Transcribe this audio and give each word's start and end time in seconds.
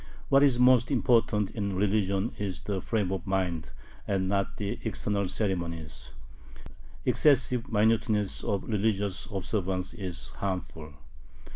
What 0.29 0.41
is 0.41 0.57
most 0.57 0.89
important 0.89 1.51
in 1.51 1.75
religion 1.75 2.31
is 2.39 2.61
the 2.61 2.81
frame 2.81 3.11
of 3.11 3.27
mind 3.27 3.69
and 4.07 4.27
not 4.27 4.57
the 4.57 4.79
external 4.83 5.27
ceremonies: 5.27 6.09
excessive 7.05 7.71
minuteness 7.71 8.43
of 8.43 8.63
religious 8.63 9.27
observance 9.31 9.93
is 9.93 10.29
harmful. 10.37 10.95